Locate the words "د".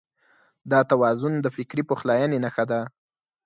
1.41-1.47